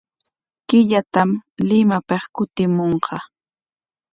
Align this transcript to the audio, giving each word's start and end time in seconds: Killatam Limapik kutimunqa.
Killatam 0.67 1.29
Limapik 1.67 2.23
kutimunqa. 2.35 3.17